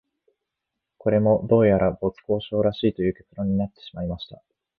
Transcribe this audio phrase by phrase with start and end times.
[0.97, 4.41] これも、どうやら没交渉らしいという結論になってしまいました